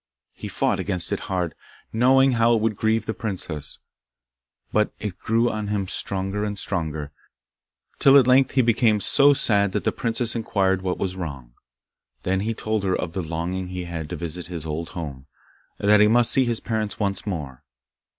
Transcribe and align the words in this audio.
He 0.33 0.47
fought 0.47 0.79
against 0.79 1.11
it 1.11 1.19
hard, 1.29 1.53
knowing 1.93 2.31
how 2.31 2.55
it 2.55 2.59
would 2.61 2.75
grieve 2.75 3.05
the 3.05 3.13
princess, 3.13 3.77
but 4.73 4.91
it 4.99 5.19
grew 5.19 5.47
on 5.47 5.67
him 5.67 5.87
stronger 5.87 6.43
and 6.43 6.57
stronger, 6.57 7.11
till 7.99 8.17
at 8.17 8.25
length 8.25 8.53
he 8.53 8.63
became 8.63 8.99
so 8.99 9.35
sad 9.35 9.73
that 9.73 9.83
the 9.83 9.91
princess 9.91 10.35
inquired 10.35 10.81
what 10.81 10.97
was 10.97 11.15
wrong. 11.15 11.53
Then 12.23 12.39
he 12.39 12.55
told 12.55 12.83
her 12.83 12.95
of 12.95 13.13
the 13.13 13.21
longing 13.21 13.67
he 13.67 13.83
had 13.83 14.09
to 14.09 14.15
visit 14.15 14.47
his 14.47 14.65
old 14.65 14.89
home, 14.97 15.27
and 15.77 15.87
that 15.87 16.01
he 16.01 16.07
must 16.07 16.31
see 16.31 16.45
his 16.45 16.61
parents 16.61 16.99
once 16.99 17.27
more. 17.27 17.63